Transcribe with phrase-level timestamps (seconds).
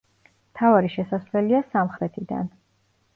[0.51, 2.49] მთავარი შესასვლელია სამხრეთიდან.